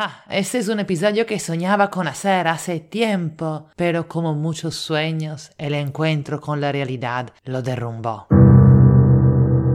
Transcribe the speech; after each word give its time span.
Ah, 0.00 0.22
este 0.30 0.58
es 0.58 0.68
un 0.68 0.78
episodio 0.78 1.26
que 1.26 1.40
soñaba 1.40 1.90
con 1.90 2.06
hacer 2.06 2.46
hace 2.46 2.78
tiempo, 2.78 3.66
pero 3.74 4.06
como 4.06 4.32
muchos 4.32 4.76
sueños, 4.76 5.50
el 5.58 5.74
encuentro 5.74 6.40
con 6.40 6.60
la 6.60 6.70
realidad 6.70 7.30
lo 7.42 7.62
derrumbó. 7.62 8.28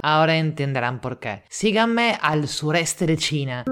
Ahora 0.02 0.38
entenderán 0.38 1.02
por 1.02 1.20
qué. 1.20 1.44
Síganme 1.50 2.18
al 2.22 2.48
sureste 2.48 3.06
de 3.06 3.18
China. 3.18 3.66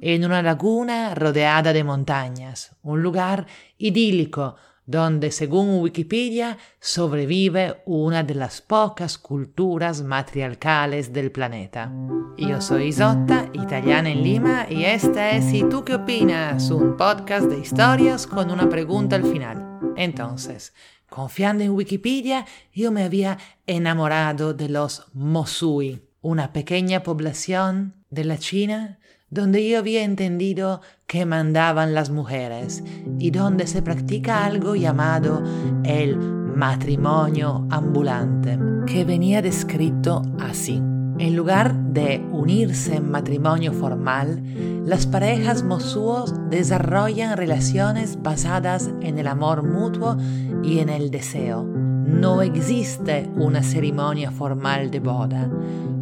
En 0.00 0.24
una 0.24 0.40
laguna 0.40 1.16
rodeada 1.16 1.72
de 1.72 1.82
montañas, 1.82 2.76
un 2.82 3.02
lugar 3.02 3.48
idílico 3.76 4.54
donde 4.88 5.30
según 5.32 5.82
Wikipedia 5.82 6.56
sobrevive 6.80 7.82
una 7.84 8.22
de 8.22 8.34
las 8.34 8.62
pocas 8.62 9.18
culturas 9.18 10.02
matriarcales 10.02 11.12
del 11.12 11.30
planeta. 11.30 11.92
Yo 12.38 12.62
soy 12.62 12.84
Isotta, 12.84 13.50
italiana 13.52 14.08
en 14.08 14.22
Lima, 14.22 14.66
y 14.66 14.84
este 14.84 15.36
es 15.36 15.52
¿Y 15.52 15.62
tú 15.64 15.84
qué 15.84 15.96
opinas? 15.96 16.70
Un 16.70 16.96
podcast 16.96 17.48
de 17.48 17.58
historias 17.58 18.26
con 18.26 18.50
una 18.50 18.70
pregunta 18.70 19.16
al 19.16 19.24
final. 19.24 19.78
Entonces, 19.94 20.72
confiando 21.10 21.64
en 21.64 21.72
Wikipedia, 21.72 22.46
yo 22.72 22.90
me 22.90 23.04
había 23.04 23.36
enamorado 23.66 24.54
de 24.54 24.70
los 24.70 25.04
Mosui, 25.12 26.00
una 26.22 26.54
pequeña 26.54 27.02
población 27.02 27.94
de 28.08 28.24
la 28.24 28.38
China 28.38 28.98
donde 29.30 29.68
yo 29.68 29.78
había 29.78 30.04
entendido 30.04 30.80
que 31.06 31.26
mandaban 31.26 31.94
las 31.94 32.10
mujeres 32.10 32.82
y 33.18 33.30
donde 33.30 33.66
se 33.66 33.82
practica 33.82 34.44
algo 34.44 34.76
llamado 34.76 35.42
el 35.84 36.16
matrimonio 36.16 37.66
ambulante, 37.70 38.58
que 38.86 39.04
venía 39.04 39.42
descrito 39.42 40.22
así. 40.40 40.82
En 41.18 41.34
lugar 41.34 41.74
de 41.74 42.24
unirse 42.30 42.96
en 42.96 43.10
matrimonio 43.10 43.72
formal, 43.72 44.40
las 44.86 45.06
parejas 45.06 45.64
mosuos 45.64 46.32
desarrollan 46.48 47.36
relaciones 47.36 48.22
basadas 48.22 48.90
en 49.00 49.18
el 49.18 49.26
amor 49.26 49.64
mutuo 49.64 50.16
y 50.62 50.78
en 50.78 50.88
el 50.88 51.10
deseo. 51.10 51.87
No 52.08 52.42
existe 52.42 53.28
una 53.36 53.62
ceremonia 53.62 54.30
formal 54.32 54.90
de 54.90 54.98
boda. 54.98 55.48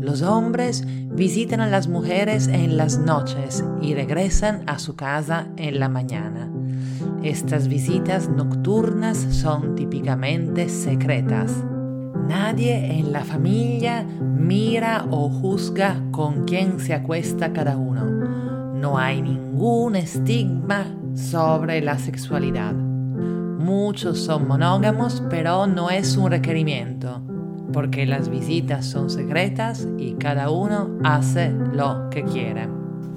Los 0.00 0.22
hombres 0.22 0.84
visitan 0.86 1.60
a 1.60 1.66
las 1.66 1.88
mujeres 1.88 2.46
en 2.46 2.76
las 2.76 2.98
noches 2.98 3.64
y 3.82 3.94
regresan 3.94 4.62
a 4.66 4.78
su 4.78 4.94
casa 4.94 5.48
en 5.56 5.78
la 5.80 5.88
mañana. 5.88 6.48
Estas 7.22 7.66
visitas 7.66 8.28
nocturnas 8.28 9.18
son 9.18 9.74
típicamente 9.74 10.68
secretas. 10.68 11.52
Nadie 12.28 12.98
en 12.98 13.12
la 13.12 13.24
familia 13.24 14.04
mira 14.04 15.06
o 15.10 15.28
juzga 15.28 16.00
con 16.12 16.44
quién 16.44 16.78
se 16.78 16.94
acuesta 16.94 17.52
cada 17.52 17.76
uno. 17.76 18.04
No 18.74 18.96
hay 18.96 19.22
ningún 19.22 19.96
estigma 19.96 20.86
sobre 21.14 21.80
la 21.80 21.98
sexualidad. 21.98 22.85
Muchos 23.66 24.20
son 24.20 24.46
monógamos, 24.46 25.24
pero 25.28 25.66
no 25.66 25.90
es 25.90 26.16
un 26.16 26.30
requerimiento 26.30 27.20
porque 27.72 28.06
las 28.06 28.28
visitas 28.28 28.86
son 28.86 29.10
secretas 29.10 29.88
y 29.98 30.14
cada 30.14 30.50
uno 30.50 30.96
hace 31.02 31.50
lo 31.50 32.08
que 32.08 32.22
quiere. 32.22 32.68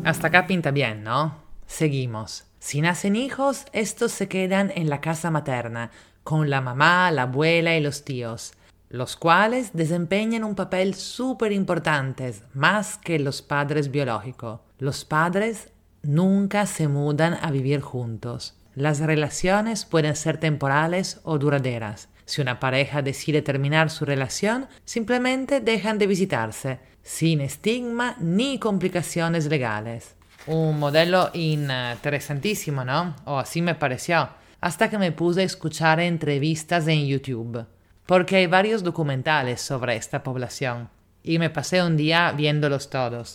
Hasta 0.03 0.29
acá 0.29 0.47
pinta 0.47 0.71
bien, 0.71 1.03
¿no? 1.03 1.35
Seguimos. 1.67 2.45
Si 2.57 2.81
nacen 2.81 3.15
hijos, 3.15 3.65
estos 3.73 4.11
se 4.11 4.27
quedan 4.27 4.71
en 4.73 4.89
la 4.89 5.01
casa 5.01 5.29
materna, 5.29 5.91
con 6.23 6.49
la 6.49 6.61
mamá, 6.61 7.11
la 7.11 7.21
abuela 7.21 7.77
y 7.77 7.81
los 7.81 8.03
tíos, 8.03 8.53
los 8.89 9.17
cuales 9.17 9.69
desempeñan 9.73 10.43
un 10.43 10.55
papel 10.55 10.95
súper 10.95 11.51
importante, 11.51 12.33
más 12.55 12.97
que 12.97 13.19
los 13.19 13.43
padres 13.43 13.91
biológicos. 13.91 14.61
Los 14.79 15.05
padres 15.05 15.69
nunca 16.01 16.65
se 16.65 16.87
mudan 16.87 17.37
a 17.39 17.51
vivir 17.51 17.81
juntos. 17.81 18.58
Las 18.75 18.99
relaciones 18.99 19.85
pueden 19.85 20.15
ser 20.15 20.37
temporales 20.37 21.19
o 21.23 21.37
duraderas. 21.37 22.09
Si 22.25 22.41
una 22.41 22.59
pareja 22.59 23.01
decide 23.01 23.41
terminar 23.41 23.89
su 23.89 24.05
relación, 24.05 24.67
simplemente 24.85 25.59
dejan 25.61 25.97
de 25.97 26.07
visitarse, 26.07 26.79
sin 27.01 27.41
estigma 27.41 28.15
ni 28.19 28.59
complicaciones 28.59 29.47
legales. 29.47 30.15
Un 30.45 30.79
modelo 30.79 31.31
interesantísimo, 31.33 32.85
¿no? 32.85 33.15
O 33.25 33.39
así 33.39 33.61
me 33.61 33.75
pareció, 33.75 34.29
hasta 34.61 34.89
que 34.89 34.99
me 34.99 35.11
puse 35.11 35.41
a 35.41 35.45
escuchar 35.45 35.99
entrevistas 35.99 36.87
en 36.87 37.07
YouTube, 37.07 37.65
porque 38.05 38.35
hay 38.37 38.47
varios 38.47 38.83
documentales 38.83 39.61
sobre 39.61 39.95
esta 39.95 40.21
población, 40.21 40.89
y 41.23 41.39
me 41.39 41.49
pasé 41.49 41.81
un 41.81 41.97
día 41.97 42.31
viéndolos 42.31 42.89
todos. 42.89 43.33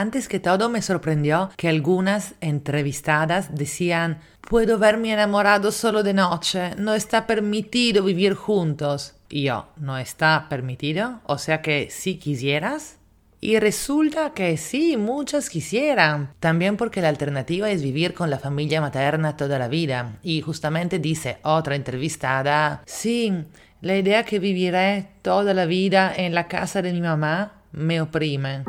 Antes 0.00 0.28
que 0.28 0.40
todo 0.40 0.70
me 0.70 0.80
sorprendió 0.80 1.50
que 1.58 1.68
algunas 1.68 2.32
entrevistadas 2.40 3.54
decían 3.54 4.20
puedo 4.40 4.78
verme 4.78 5.12
enamorado 5.12 5.72
solo 5.72 6.02
de 6.02 6.14
noche, 6.14 6.70
no 6.78 6.94
está 6.94 7.26
permitido 7.26 8.02
vivir 8.02 8.32
juntos. 8.32 9.16
Yo, 9.28 9.66
¿no 9.76 9.98
está 9.98 10.46
permitido? 10.48 11.20
O 11.26 11.36
sea 11.36 11.60
que 11.60 11.90
si 11.90 12.16
quisieras. 12.16 12.96
Y 13.42 13.58
resulta 13.58 14.32
que 14.32 14.56
sí, 14.56 14.96
muchas 14.96 15.50
quisieran. 15.50 16.32
También 16.40 16.78
porque 16.78 17.02
la 17.02 17.10
alternativa 17.10 17.68
es 17.70 17.82
vivir 17.82 18.14
con 18.14 18.30
la 18.30 18.38
familia 18.38 18.80
materna 18.80 19.36
toda 19.36 19.58
la 19.58 19.68
vida. 19.68 20.16
Y 20.22 20.40
justamente 20.40 20.98
dice 20.98 21.40
otra 21.42 21.76
entrevistada, 21.76 22.82
sí, 22.86 23.34
la 23.82 23.98
idea 23.98 24.24
que 24.24 24.38
viviré 24.38 25.08
toda 25.20 25.52
la 25.52 25.66
vida 25.66 26.10
en 26.16 26.32
la 26.32 26.48
casa 26.48 26.80
de 26.80 26.94
mi 26.94 27.02
mamá 27.02 27.52
me 27.72 28.00
oprime 28.00 28.64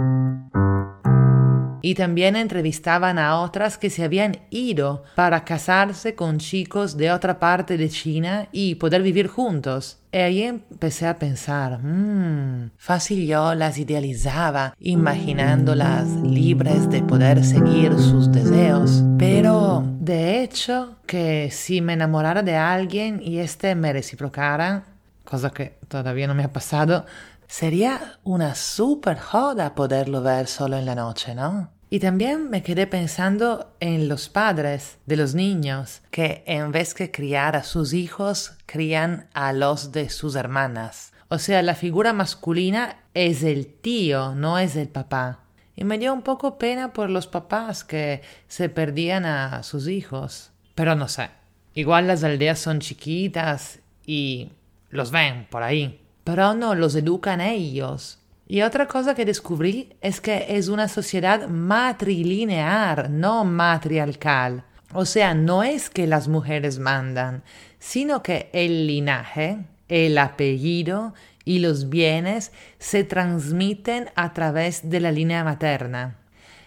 y 1.82 1.96
también 1.96 2.36
entrevistaban 2.36 3.20
a 3.20 3.40
otras 3.40 3.78
que 3.78 3.90
se 3.90 4.04
habían 4.04 4.38
ido 4.50 5.04
para 5.16 5.44
casarse 5.44 6.16
con 6.16 6.40
chicos 6.40 6.98
de 6.98 7.12
otra 7.12 7.40
parte 7.40 7.78
de 7.78 7.90
China 7.90 8.48
y 8.52 8.76
poder 8.76 9.02
vivir 9.02 9.28
juntos. 9.28 9.98
Y 10.14 10.18
ahí 10.18 10.44
empecé 10.44 11.08
a 11.08 11.18
pensar, 11.18 11.80
mmm, 11.82 12.72
fácil 12.78 13.26
yo 13.26 13.56
las 13.56 13.78
idealizaba, 13.78 14.76
imaginándolas 14.80 16.08
libres 16.08 16.90
de 16.90 17.02
poder 17.02 17.46
seguir 17.46 17.94
sus 17.94 18.30
deseos. 18.32 19.04
Pero, 19.18 19.84
de 20.00 20.44
hecho, 20.44 20.98
que 21.06 21.50
si 21.52 21.80
me 21.80 21.94
enamorara 21.94 22.44
de 22.44 22.58
alguien 22.58 23.22
y 23.24 23.38
este 23.38 23.74
me 23.76 23.94
reciprocara, 23.94 24.84
cosa 25.24 25.50
que 25.52 25.78
todavía 25.88 26.28
no 26.28 26.36
me 26.36 26.44
ha 26.44 26.52
pasado, 26.52 27.06
Sería 27.52 28.18
una 28.24 28.56
super 28.56 29.20
joda 29.20 29.76
poderlo 29.76 30.24
ver 30.24 30.48
solo 30.48 30.78
en 30.78 30.86
la 30.86 30.96
noche, 30.96 31.36
¿no? 31.36 31.70
Y 31.90 32.00
también 32.00 32.50
me 32.50 32.64
quedé 32.64 32.88
pensando 32.88 33.76
en 33.82 34.08
los 34.08 34.30
padres 34.30 35.00
de 35.06 35.18
los 35.18 35.36
niños, 35.36 36.02
que 36.12 36.46
en 36.48 36.72
vez 36.72 36.94
que 36.94 37.12
criar 37.12 37.58
a 37.58 37.64
sus 37.64 37.92
hijos, 37.92 38.54
crían 38.66 39.28
a 39.34 39.52
los 39.52 39.92
de 39.92 40.10
sus 40.10 40.36
hermanas. 40.36 41.12
O 41.28 41.40
sea, 41.40 41.62
la 41.62 41.76
figura 41.76 42.14
masculina 42.14 43.02
es 43.14 43.44
el 43.44 43.68
tío, 43.68 44.34
no 44.34 44.58
es 44.58 44.78
el 44.78 44.88
papá. 44.88 45.42
Y 45.76 45.84
me 45.84 45.98
dio 45.98 46.14
un 46.14 46.22
poco 46.22 46.58
pena 46.58 46.94
por 46.94 47.10
los 47.10 47.28
papás 47.28 47.84
que 47.84 48.22
se 48.48 48.70
perdían 48.70 49.26
a 49.26 49.62
sus 49.64 49.90
hijos. 49.90 50.52
Pero 50.74 50.96
no 50.96 51.10
sé, 51.10 51.30
igual 51.74 52.08
las 52.08 52.24
aldeas 52.24 52.60
son 52.60 52.80
chiquitas 52.80 53.80
y 54.06 54.54
los 54.90 55.12
ven 55.12 55.48
por 55.50 55.64
ahí 55.64 56.01
pero 56.24 56.54
no 56.54 56.76
los 56.76 56.96
educan 56.96 57.42
ellos. 57.42 58.20
Y 58.48 58.64
otra 58.64 58.88
cosa 58.88 59.16
que 59.16 59.26
descubrí 59.26 59.94
es 60.02 60.20
que 60.20 60.46
es 60.50 60.68
una 60.68 60.88
sociedad 60.88 61.48
matrilinear, 61.48 63.10
no 63.10 63.46
matriarcal. 63.46 64.66
O 64.94 65.06
sea, 65.06 65.34
no 65.34 65.64
es 65.64 65.90
que 65.90 66.06
las 66.06 66.28
mujeres 66.28 66.78
mandan, 66.78 67.44
sino 67.80 68.22
que 68.22 68.50
el 68.52 68.88
linaje, 68.88 69.60
el 69.88 70.18
apellido 70.18 71.14
y 71.46 71.60
los 71.60 71.90
bienes 71.90 72.52
se 72.78 73.04
transmiten 73.04 74.10
a 74.16 74.34
través 74.34 74.90
de 74.90 75.00
la 75.00 75.12
línea 75.12 75.44
materna. 75.44 76.18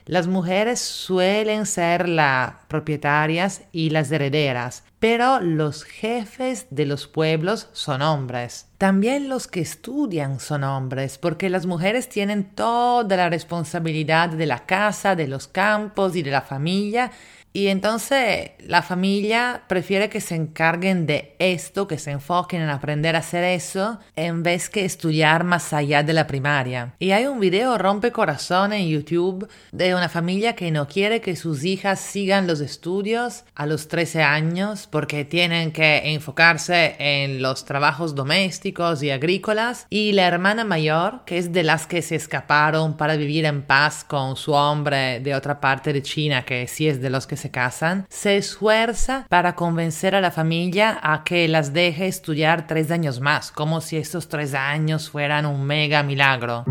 Las 0.06 0.26
mujeres 0.26 0.80
suelen 0.80 1.64
ser 1.64 2.08
las 2.08 2.52
propietarias 2.68 3.62
y 3.72 3.90
las 3.90 4.10
herederas, 4.10 4.84
pero 5.04 5.38
los 5.38 5.84
jefes 5.84 6.66
de 6.70 6.86
los 6.86 7.06
pueblos 7.06 7.68
son 7.74 8.00
hombres. 8.00 8.68
También 8.78 9.28
los 9.28 9.46
que 9.48 9.60
estudian 9.60 10.40
son 10.40 10.64
hombres, 10.64 11.18
porque 11.18 11.50
las 11.50 11.66
mujeres 11.66 12.08
tienen 12.08 12.44
toda 12.44 13.14
la 13.14 13.28
responsabilidad 13.28 14.30
de 14.30 14.46
la 14.46 14.64
casa, 14.64 15.14
de 15.14 15.28
los 15.28 15.46
campos 15.46 16.16
y 16.16 16.22
de 16.22 16.30
la 16.30 16.40
familia, 16.40 17.10
Y 17.56 17.68
entonces 17.68 18.50
la 18.66 18.82
familia 18.82 19.62
prefiere 19.68 20.08
que 20.08 20.20
se 20.20 20.34
encarguen 20.34 21.06
de 21.06 21.36
esto, 21.38 21.86
que 21.86 21.98
se 21.98 22.10
enfoquen 22.10 22.62
en 22.62 22.68
aprender 22.68 23.14
a 23.14 23.20
hacer 23.20 23.44
eso, 23.44 24.00
en 24.16 24.42
vez 24.42 24.68
que 24.68 24.84
estudiar 24.84 25.44
más 25.44 25.72
allá 25.72 26.02
de 26.02 26.14
la 26.14 26.26
primaria. 26.26 26.96
Y 26.98 27.12
hay 27.12 27.26
un 27.26 27.38
video 27.38 27.78
rompe 27.78 28.10
corazón 28.10 28.72
en 28.72 28.88
YouTube 28.88 29.48
de 29.70 29.94
una 29.94 30.08
familia 30.08 30.56
que 30.56 30.72
no 30.72 30.88
quiere 30.88 31.20
que 31.20 31.36
sus 31.36 31.62
hijas 31.62 32.00
sigan 32.00 32.48
los 32.48 32.58
estudios 32.58 33.44
a 33.54 33.66
los 33.66 33.86
13 33.86 34.24
años 34.24 34.88
porque 34.94 35.24
tienen 35.24 35.72
que 35.72 36.14
enfocarse 36.14 36.94
en 37.00 37.42
los 37.42 37.64
trabajos 37.64 38.14
domésticos 38.14 39.02
y 39.02 39.10
agrícolas. 39.10 39.88
Y 39.90 40.12
la 40.12 40.28
hermana 40.28 40.62
mayor, 40.62 41.22
que 41.26 41.36
es 41.36 41.52
de 41.52 41.64
las 41.64 41.88
que 41.88 42.00
se 42.00 42.14
escaparon 42.14 42.96
para 42.96 43.16
vivir 43.16 43.44
en 43.44 43.62
paz 43.62 44.04
con 44.04 44.36
su 44.36 44.52
hombre 44.52 45.18
de 45.18 45.34
otra 45.34 45.60
parte 45.60 45.92
de 45.92 46.00
China, 46.00 46.44
que 46.44 46.68
sí 46.68 46.86
es 46.86 47.02
de 47.02 47.10
los 47.10 47.26
que 47.26 47.36
se 47.36 47.50
casan, 47.50 48.06
se 48.08 48.36
esfuerza 48.36 49.26
para 49.28 49.56
convencer 49.56 50.14
a 50.14 50.20
la 50.20 50.30
familia 50.30 50.96
a 51.02 51.24
que 51.24 51.48
las 51.48 51.72
deje 51.72 52.06
estudiar 52.06 52.68
tres 52.68 52.92
años 52.92 53.18
más, 53.18 53.50
como 53.50 53.80
si 53.80 53.96
estos 53.96 54.28
tres 54.28 54.54
años 54.54 55.10
fueran 55.10 55.44
un 55.44 55.64
mega 55.64 56.04
milagro. 56.04 56.64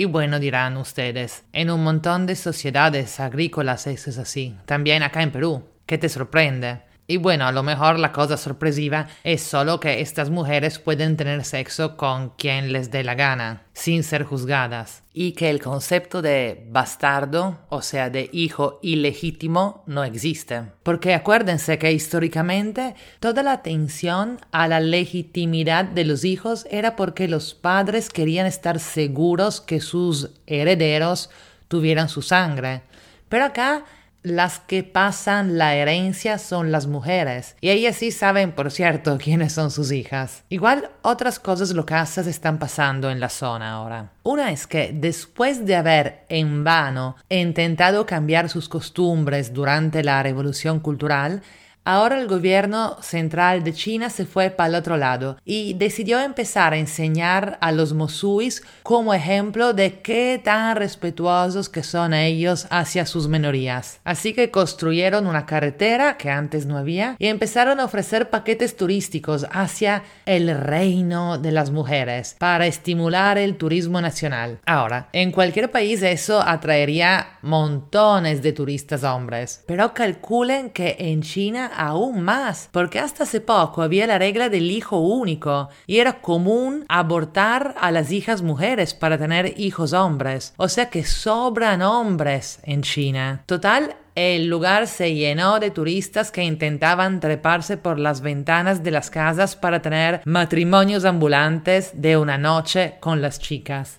Y 0.00 0.06
bueno, 0.06 0.40
dirán 0.40 0.78
ustedes, 0.78 1.44
en 1.52 1.70
un 1.70 1.84
montón 1.84 2.24
de 2.24 2.34
sociedades 2.34 3.20
agrícolas 3.20 3.86
eso 3.86 4.08
es 4.08 4.16
así, 4.16 4.56
también 4.64 5.02
acá 5.02 5.22
en 5.22 5.30
Perú. 5.30 5.68
¿Qué 5.84 5.98
te 5.98 6.08
sorprende? 6.08 6.80
Y 7.10 7.16
bueno, 7.16 7.44
a 7.44 7.50
lo 7.50 7.64
mejor 7.64 7.98
la 7.98 8.12
cosa 8.12 8.36
sorpresiva 8.36 9.08
es 9.24 9.42
solo 9.42 9.80
que 9.80 10.00
estas 10.00 10.30
mujeres 10.30 10.78
pueden 10.78 11.16
tener 11.16 11.44
sexo 11.44 11.96
con 11.96 12.28
quien 12.36 12.72
les 12.72 12.92
dé 12.92 13.02
la 13.02 13.16
gana, 13.16 13.64
sin 13.72 14.04
ser 14.04 14.22
juzgadas. 14.22 15.02
Y 15.12 15.32
que 15.32 15.50
el 15.50 15.60
concepto 15.60 16.22
de 16.22 16.68
bastardo, 16.70 17.58
o 17.68 17.82
sea, 17.82 18.10
de 18.10 18.30
hijo 18.32 18.78
ilegítimo, 18.80 19.82
no 19.88 20.04
existe. 20.04 20.62
Porque 20.84 21.12
acuérdense 21.12 21.80
que 21.80 21.90
históricamente 21.90 22.94
toda 23.18 23.42
la 23.42 23.54
atención 23.54 24.38
a 24.52 24.68
la 24.68 24.78
legitimidad 24.78 25.86
de 25.86 26.04
los 26.04 26.24
hijos 26.24 26.64
era 26.70 26.94
porque 26.94 27.26
los 27.26 27.54
padres 27.54 28.08
querían 28.08 28.46
estar 28.46 28.78
seguros 28.78 29.60
que 29.60 29.80
sus 29.80 30.30
herederos 30.46 31.28
tuvieran 31.66 32.08
su 32.08 32.22
sangre. 32.22 32.82
Pero 33.28 33.46
acá 33.46 33.84
las 34.22 34.60
que 34.60 34.82
pasan 34.82 35.58
la 35.58 35.74
herencia 35.74 36.38
son 36.38 36.72
las 36.72 36.86
mujeres, 36.86 37.56
y 37.60 37.70
ellas 37.70 37.96
sí 37.96 38.10
saben, 38.10 38.52
por 38.52 38.70
cierto, 38.70 39.18
quiénes 39.22 39.52
son 39.52 39.70
sus 39.70 39.92
hijas. 39.92 40.44
Igual 40.48 40.90
otras 41.02 41.38
cosas 41.38 41.70
locas 41.72 42.18
están 42.18 42.58
pasando 42.58 43.10
en 43.10 43.20
la 43.20 43.28
zona 43.28 43.72
ahora. 43.72 44.10
Una 44.22 44.50
es 44.50 44.66
que 44.66 44.92
después 44.92 45.64
de 45.64 45.76
haber 45.76 46.24
en 46.28 46.64
vano 46.64 47.16
intentado 47.28 48.06
cambiar 48.06 48.48
sus 48.48 48.68
costumbres 48.68 49.52
durante 49.52 50.02
la 50.02 50.22
revolución 50.22 50.80
cultural, 50.80 51.42
Ahora 51.84 52.20
el 52.20 52.28
gobierno 52.28 52.98
central 53.00 53.64
de 53.64 53.72
China 53.72 54.10
se 54.10 54.26
fue 54.26 54.50
para 54.50 54.68
el 54.68 54.74
otro 54.74 54.98
lado 54.98 55.38
y 55.46 55.72
decidió 55.74 56.20
empezar 56.20 56.74
a 56.74 56.76
enseñar 56.76 57.56
a 57.62 57.72
los 57.72 57.94
mosuis 57.94 58.62
como 58.82 59.14
ejemplo 59.14 59.72
de 59.72 60.00
qué 60.00 60.38
tan 60.42 60.76
respetuosos 60.76 61.70
que 61.70 61.82
son 61.82 62.12
ellos 62.12 62.66
hacia 62.70 63.06
sus 63.06 63.28
minorías. 63.28 64.00
Así 64.04 64.34
que 64.34 64.50
construyeron 64.50 65.26
una 65.26 65.46
carretera 65.46 66.18
que 66.18 66.28
antes 66.28 66.66
no 66.66 66.76
había 66.76 67.16
y 67.18 67.28
empezaron 67.28 67.80
a 67.80 67.86
ofrecer 67.86 68.28
paquetes 68.28 68.76
turísticos 68.76 69.46
hacia 69.50 70.02
el 70.26 70.54
reino 70.54 71.38
de 71.38 71.52
las 71.52 71.70
mujeres 71.70 72.36
para 72.38 72.66
estimular 72.66 73.38
el 73.38 73.56
turismo 73.56 74.02
nacional. 74.02 74.58
Ahora, 74.66 75.08
en 75.14 75.32
cualquier 75.32 75.70
país 75.70 76.02
eso 76.02 76.42
atraería 76.42 77.38
montones 77.40 78.42
de 78.42 78.52
turistas 78.52 79.02
hombres, 79.02 79.64
pero 79.66 79.94
calculen 79.94 80.70
que 80.70 80.96
en 80.98 81.22
China 81.22 81.69
aún 81.74 82.22
más, 82.22 82.68
porque 82.72 82.98
hasta 82.98 83.24
hace 83.24 83.40
poco 83.40 83.82
había 83.82 84.06
la 84.06 84.18
regla 84.18 84.48
del 84.48 84.70
hijo 84.70 84.98
único 84.98 85.68
y 85.86 85.98
era 85.98 86.20
común 86.20 86.84
abortar 86.88 87.74
a 87.80 87.90
las 87.90 88.12
hijas 88.12 88.42
mujeres 88.42 88.94
para 88.94 89.18
tener 89.18 89.58
hijos 89.58 89.92
hombres, 89.92 90.54
o 90.56 90.68
sea 90.68 90.90
que 90.90 91.04
sobran 91.04 91.82
hombres 91.82 92.60
en 92.64 92.82
China. 92.82 93.42
Total, 93.46 93.96
el 94.14 94.48
lugar 94.48 94.86
se 94.86 95.14
llenó 95.14 95.60
de 95.60 95.70
turistas 95.70 96.30
que 96.30 96.42
intentaban 96.42 97.20
treparse 97.20 97.76
por 97.76 97.98
las 97.98 98.20
ventanas 98.20 98.82
de 98.82 98.90
las 98.90 99.08
casas 99.08 99.56
para 99.56 99.80
tener 99.80 100.20
matrimonios 100.24 101.04
ambulantes 101.04 101.92
de 101.94 102.16
una 102.16 102.36
noche 102.36 102.94
con 103.00 103.22
las 103.22 103.38
chicas. 103.38 103.96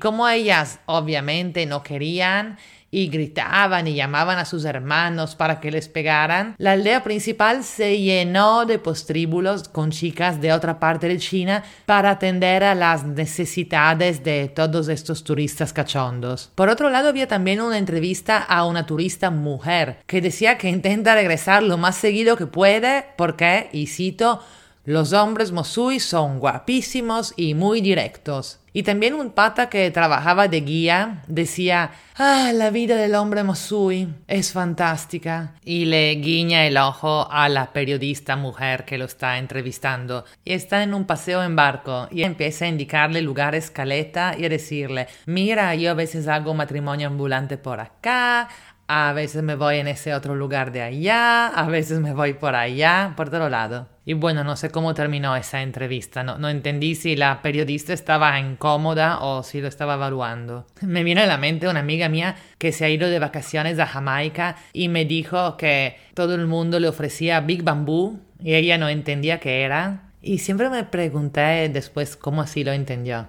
Como 0.00 0.28
ellas 0.28 0.80
obviamente 0.86 1.64
no 1.66 1.84
querían 1.84 2.58
y 2.90 3.08
gritaban 3.08 3.86
y 3.86 3.94
llamaban 3.94 4.38
a 4.38 4.44
sus 4.44 4.64
hermanos 4.64 5.36
para 5.36 5.60
que 5.60 5.70
les 5.70 5.88
pegaran, 5.88 6.54
la 6.58 6.72
aldea 6.72 7.04
principal 7.04 7.62
se 7.62 7.98
llenó 7.98 8.66
de 8.66 8.78
postríbulos 8.78 9.68
con 9.68 9.90
chicas 9.90 10.40
de 10.40 10.52
otra 10.52 10.80
parte 10.80 11.08
de 11.08 11.18
China 11.18 11.62
para 11.86 12.10
atender 12.10 12.64
a 12.64 12.74
las 12.74 13.04
necesidades 13.04 14.24
de 14.24 14.48
todos 14.48 14.88
estos 14.88 15.22
turistas 15.22 15.72
cachondos. 15.72 16.50
Por 16.54 16.68
otro 16.68 16.90
lado, 16.90 17.08
había 17.08 17.28
también 17.28 17.60
una 17.60 17.78
entrevista 17.78 18.38
a 18.38 18.64
una 18.64 18.86
turista 18.86 19.30
mujer 19.30 19.98
que 20.06 20.20
decía 20.20 20.58
que 20.58 20.68
intenta 20.68 21.14
regresar 21.14 21.62
lo 21.62 21.78
más 21.78 21.96
seguido 21.96 22.36
que 22.36 22.46
puede 22.46 23.04
porque, 23.16 23.68
y 23.72 23.86
cito, 23.86 24.42
los 24.90 25.12
hombres 25.12 25.52
Mosui 25.52 26.00
son 26.00 26.40
guapísimos 26.40 27.32
y 27.36 27.54
muy 27.54 27.80
directos. 27.80 28.58
Y 28.72 28.82
también 28.82 29.14
un 29.14 29.30
pata 29.30 29.68
que 29.68 29.88
trabajaba 29.92 30.48
de 30.48 30.62
guía 30.62 31.22
decía, 31.28 31.92
ah, 32.16 32.50
la 32.52 32.70
vida 32.70 32.96
del 32.96 33.14
hombre 33.14 33.44
Mosui 33.44 34.08
es 34.26 34.52
fantástica. 34.52 35.54
Y 35.64 35.84
le 35.84 36.16
guiña 36.16 36.66
el 36.66 36.76
ojo 36.76 37.30
a 37.30 37.48
la 37.48 37.72
periodista 37.72 38.34
mujer 38.34 38.84
que 38.84 38.98
lo 38.98 39.04
está 39.04 39.38
entrevistando. 39.38 40.24
Y 40.44 40.54
está 40.54 40.82
en 40.82 40.94
un 40.94 41.04
paseo 41.04 41.44
en 41.44 41.54
barco 41.54 42.08
y 42.10 42.24
empieza 42.24 42.64
a 42.64 42.68
indicarle 42.68 43.22
lugares 43.22 43.70
caleta 43.70 44.34
y 44.36 44.44
a 44.44 44.48
decirle, 44.48 45.06
mira, 45.24 45.72
yo 45.76 45.92
a 45.92 45.94
veces 45.94 46.26
hago 46.26 46.52
matrimonio 46.52 47.06
ambulante 47.06 47.58
por 47.58 47.78
acá, 47.78 48.48
a 48.92 49.12
veces 49.12 49.44
me 49.44 49.54
voy 49.54 49.76
en 49.76 49.86
ese 49.86 50.14
otro 50.14 50.34
lugar 50.34 50.72
de 50.72 50.82
allá, 50.82 51.46
a 51.46 51.68
veces 51.68 52.00
me 52.00 52.12
voy 52.12 52.32
por 52.32 52.56
allá, 52.56 53.14
por 53.16 53.30
todo 53.30 53.48
lado. 53.48 53.86
Y 54.04 54.14
bueno, 54.14 54.42
no 54.42 54.56
sé 54.56 54.70
cómo 54.70 54.94
terminó 54.94 55.36
esa 55.36 55.62
entrevista, 55.62 56.24
no, 56.24 56.38
no 56.38 56.48
entendí 56.48 56.96
si 56.96 57.14
la 57.14 57.40
periodista 57.40 57.92
estaba 57.92 58.40
incómoda 58.40 59.20
o 59.20 59.44
si 59.44 59.60
lo 59.60 59.68
estaba 59.68 59.94
evaluando. 59.94 60.66
Me 60.80 61.04
viene 61.04 61.20
a 61.20 61.28
la 61.28 61.38
mente 61.38 61.68
una 61.68 61.78
amiga 61.78 62.08
mía 62.08 62.34
que 62.58 62.72
se 62.72 62.84
ha 62.84 62.88
ido 62.88 63.08
de 63.08 63.20
vacaciones 63.20 63.78
a 63.78 63.86
Jamaica 63.86 64.56
y 64.72 64.88
me 64.88 65.04
dijo 65.04 65.56
que 65.56 65.96
todo 66.14 66.34
el 66.34 66.48
mundo 66.48 66.80
le 66.80 66.88
ofrecía 66.88 67.38
Big 67.42 67.62
Bamboo 67.62 68.18
y 68.40 68.54
ella 68.54 68.76
no 68.76 68.88
entendía 68.88 69.38
qué 69.38 69.62
era. 69.62 70.10
Y 70.20 70.38
siempre 70.38 70.68
me 70.68 70.82
pregunté 70.82 71.68
después 71.68 72.16
cómo 72.16 72.42
así 72.42 72.64
lo 72.64 72.72
entendió. 72.72 73.28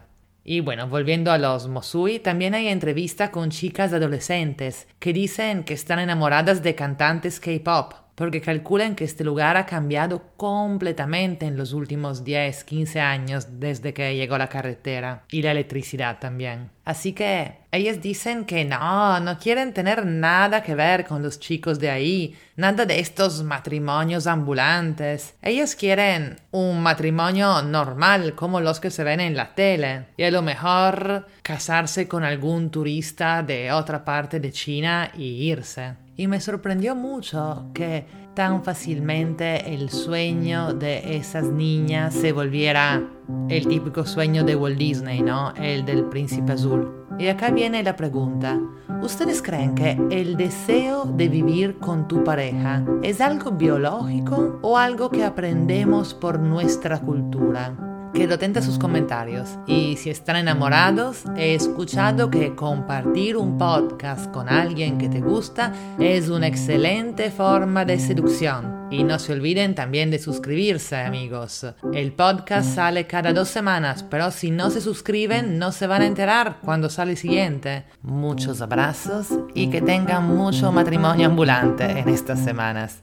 Y 0.52 0.60
bueno, 0.60 0.86
volviendo 0.86 1.32
a 1.32 1.38
los 1.38 1.70
Mosui, 1.70 2.20
también 2.20 2.54
hay 2.54 2.68
entrevistas 2.68 3.30
con 3.30 3.52
chicas 3.52 3.94
adolescentes 3.94 4.86
que 5.00 5.14
dicen 5.14 5.64
que 5.64 5.74
están 5.74 6.00
enamoradas 6.00 6.62
de 6.62 6.76
cantantes 6.76 7.40
K-pop 7.40 7.94
porque 8.22 8.40
calculan 8.40 8.94
que 8.94 9.04
este 9.04 9.24
lugar 9.24 9.58
ha 9.58 9.66
cambiado 9.66 10.22
completamente 10.38 11.48
en 11.48 11.58
los 11.58 11.74
últimos 11.74 12.24
10, 12.24 12.66
15 12.66 13.00
años 13.00 13.60
desde 13.60 13.96
que 13.96 14.16
llegó 14.16 14.38
la 14.38 14.48
carretera 14.48 15.24
y 15.32 15.42
la 15.42 15.50
electricidad 15.50 16.20
también. 16.20 16.70
Así 16.86 17.14
que 17.14 17.62
ellas 17.72 18.00
dicen 18.00 18.46
que 18.46 18.64
no, 18.64 19.20
no 19.22 19.40
quieren 19.40 19.74
tener 19.74 20.06
nada 20.06 20.62
que 20.62 20.76
ver 20.76 21.06
con 21.08 21.24
los 21.24 21.40
chicos 21.40 21.80
de 21.80 21.90
ahí, 21.90 22.36
nada 22.58 22.86
de 22.86 23.00
estos 23.00 23.42
matrimonios 23.42 24.28
ambulantes. 24.28 25.34
Ellos 25.42 25.74
quieren 25.74 26.40
un 26.52 26.84
matrimonio 26.84 27.64
normal 27.64 28.36
como 28.36 28.62
los 28.62 28.80
que 28.80 28.92
se 28.92 29.04
ven 29.04 29.20
en 29.20 29.36
la 29.36 29.56
tele 29.56 30.06
y 30.16 30.24
a 30.26 30.32
lo 30.32 30.44
mejor 30.44 31.26
casarse 31.42 32.08
con 32.08 32.24
algún 32.24 32.70
turista 32.70 33.42
de 33.42 33.72
otra 33.72 34.06
parte 34.06 34.40
de 34.40 34.52
China 34.52 35.12
y 35.18 35.50
irse. 35.50 35.96
Y 36.18 36.28
me 36.28 36.40
sorprendió 36.40 36.94
mucho 36.96 37.72
que 37.74 38.06
tan 38.34 38.64
fácilmente 38.64 39.74
el 39.74 39.90
sueño 39.90 40.74
de 40.74 41.18
esas 41.18 41.46
niñas 41.46 42.14
se 42.14 42.32
volviera 42.32 43.02
el 43.50 43.68
típico 43.68 44.06
sueño 44.06 44.44
de 44.44 44.56
Walt 44.56 44.78
Disney, 44.78 45.22
¿no? 45.22 45.54
El 45.56 45.86
del 45.86 46.06
príncipe 46.06 46.54
azul. 46.54 47.06
Y 47.20 47.28
acá 47.28 47.52
viene 47.52 47.84
la 47.84 47.96
pregunta. 47.96 48.60
¿Ustedes 49.02 49.42
creen 49.42 49.76
que 49.76 50.00
el 50.10 50.38
deseo 50.38 51.06
de 51.06 51.28
vivir 51.28 51.78
con 51.78 52.08
tu 52.08 52.24
pareja 52.24 52.84
es 53.04 53.20
algo 53.22 53.52
biológico 53.52 54.60
o 54.62 54.78
algo 54.78 55.10
que 55.10 55.26
aprendemos 55.26 56.14
por 56.14 56.40
nuestra 56.40 57.00
cultura? 57.00 57.91
Quedo 58.14 58.36
atenta 58.36 58.60
a 58.60 58.64
sus 58.64 58.78
comentarios. 58.78 59.50
Y 59.68 59.98
si 59.98 60.10
están 60.10 60.36
enamorados, 60.36 61.24
he 61.38 61.56
escuchado 61.56 62.30
que 62.30 62.56
compartir 62.56 63.38
un 63.38 63.58
podcast 63.58 64.32
con 64.32 64.50
alguien 64.50 64.98
que 64.98 65.10
te 65.10 65.22
gusta 65.22 65.74
es 66.00 66.30
una 66.30 66.48
excelente 66.48 67.32
forma 67.32 67.86
de 67.86 68.00
seducción. 68.00 68.82
Y 68.92 69.04
no 69.04 69.20
se 69.20 69.32
olviden 69.32 69.74
también 69.74 70.12
de 70.12 70.20
suscribirse, 70.20 70.98
amigos. 70.98 71.66
El 71.94 72.12
podcast 72.12 72.76
sale 72.76 73.08
cada 73.08 73.32
dos 73.32 73.48
semanas, 73.48 74.04
pero 74.04 74.32
si 74.32 74.52
no 74.52 74.70
se 74.70 74.82
suscriben, 74.82 75.58
no 75.58 75.72
se 75.72 75.88
van 75.88 76.02
a 76.02 76.08
enterar 76.08 76.58
cuando 76.64 76.90
sale 76.90 77.12
el 77.12 77.18
siguiente. 77.18 77.86
Muchos 78.02 78.62
abrazos 78.62 79.28
y 79.54 79.70
que 79.70 79.82
tengan 79.82 80.28
mucho 80.28 80.72
matrimonio 80.74 81.28
ambulante 81.28 81.86
en 81.86 82.10
estas 82.10 82.40
semanas. 82.40 83.02